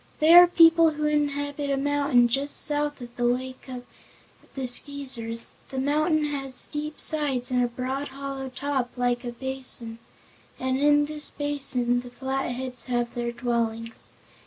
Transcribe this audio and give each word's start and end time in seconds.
They 0.19 0.33
are 0.33 0.47
people 0.47 0.89
who 0.93 1.05
inhabit 1.05 1.69
a 1.69 1.77
mountain 1.77 2.27
just 2.27 2.65
south 2.65 3.01
of 3.01 3.15
the 3.17 3.23
Lake 3.23 3.67
of 3.67 3.83
the 4.55 4.65
Skeezers. 4.65 5.57
The 5.69 5.77
mountain 5.77 6.25
has 6.25 6.55
steep 6.55 6.99
sides 6.99 7.51
and 7.51 7.63
a 7.63 7.67
broad, 7.67 8.07
hollow 8.07 8.49
top, 8.49 8.93
like 8.97 9.23
a 9.23 9.31
basin, 9.31 9.99
and 10.59 10.75
in 10.79 11.05
this 11.05 11.29
basin 11.29 12.01
the 12.01 12.09
Flatheads 12.09 12.85
have 12.85 13.13
their 13.13 13.31
dwellings. 13.31 14.09